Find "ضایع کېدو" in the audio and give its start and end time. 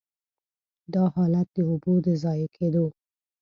2.23-2.85